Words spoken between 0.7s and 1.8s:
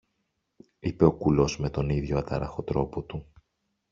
είπε ο κουλός με